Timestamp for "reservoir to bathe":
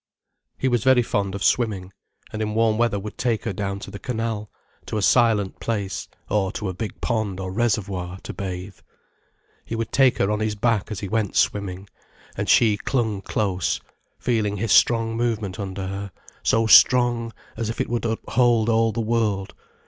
7.53-8.79